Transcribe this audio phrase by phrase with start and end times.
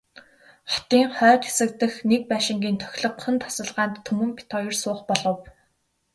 [0.71, 5.39] Хотын хойд хэсэг дэх нэг байшингийн тохилогхон тасалгаанд Түмэн бид хоёр суух болов.